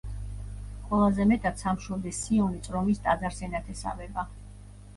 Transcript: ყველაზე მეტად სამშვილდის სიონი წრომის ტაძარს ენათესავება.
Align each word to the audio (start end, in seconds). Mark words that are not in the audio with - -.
ყველაზე 0.85 1.27
მეტად 1.31 1.61
სამშვილდის 1.65 2.23
სიონი 2.23 2.63
წრომის 2.69 3.05
ტაძარს 3.07 3.45
ენათესავება. 3.51 4.29